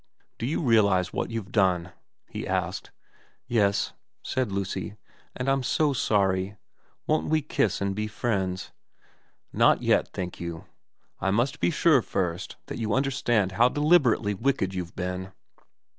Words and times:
* 0.21 0.37
Do 0.39 0.47
you 0.47 0.61
realise 0.63 1.13
what 1.13 1.29
you've 1.29 1.51
done?' 1.51 1.93
he 2.31 2.47
asked.' 2.47 2.89
Yes,' 3.47 3.93
said 4.23 4.51
Lucy.' 4.51 4.95
And 5.37 5.47
I'm 5.47 5.61
so 5.61 5.93
sorry. 5.93 6.57
Won't 7.05 7.27
we 7.29 7.43
kiss 7.43 7.81
and 7.81 7.93
be 7.95 8.07
friends?'' 8.07 8.71
Not 9.53 9.83
yet, 9.83 10.07
thank 10.07 10.39
you. 10.39 10.65
I 11.19 11.29
must 11.29 11.59
be 11.59 11.69
sure 11.69 12.01
first 12.01 12.55
that 12.65 12.79
you 12.79 12.95
understand 12.95 13.51
how 13.51 13.69
deliberately 13.69 14.33
wicked 14.33 14.73
you've 14.73 14.95
been.' 14.95 15.33